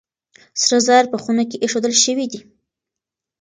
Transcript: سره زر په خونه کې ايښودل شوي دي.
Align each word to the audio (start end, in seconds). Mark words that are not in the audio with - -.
سره 0.61 0.77
زر 0.87 1.03
په 1.11 1.17
خونه 1.23 1.43
کې 1.49 1.61
ايښودل 1.63 1.93
شوي 2.03 2.25
دي. 2.31 2.39